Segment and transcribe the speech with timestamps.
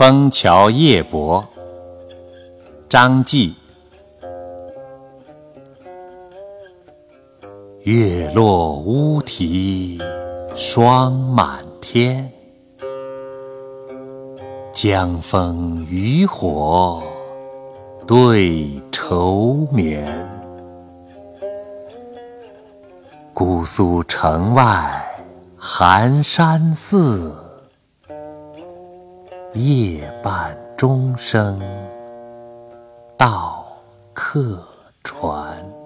[0.00, 1.46] 枫桥夜泊，
[2.88, 3.54] 张继。
[7.82, 10.00] 月落乌啼
[10.56, 12.32] 霜满天，
[14.72, 17.02] 江枫渔火
[18.06, 20.26] 对愁眠。
[23.34, 25.04] 姑苏城外
[25.58, 27.39] 寒山寺。
[29.54, 31.58] 夜半钟声
[33.16, 33.66] 到
[34.14, 34.64] 客
[35.02, 35.79] 船。